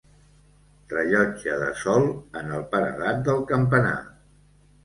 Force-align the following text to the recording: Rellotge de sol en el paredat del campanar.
Rellotge 0.93 1.53
de 1.63 1.69
sol 1.81 2.09
en 2.41 2.51
el 2.57 2.65
paredat 2.75 3.23
del 3.29 3.47
campanar. 3.55 3.97